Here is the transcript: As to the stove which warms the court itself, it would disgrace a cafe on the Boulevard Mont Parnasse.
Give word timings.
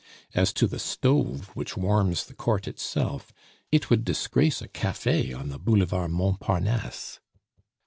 As 0.33 0.51
to 0.53 0.65
the 0.65 0.79
stove 0.79 1.49
which 1.55 1.77
warms 1.77 2.25
the 2.25 2.33
court 2.33 2.67
itself, 2.67 3.31
it 3.71 3.91
would 3.91 4.03
disgrace 4.03 4.59
a 4.59 4.67
cafe 4.67 5.31
on 5.31 5.49
the 5.49 5.59
Boulevard 5.59 6.09
Mont 6.09 6.39
Parnasse. 6.39 7.19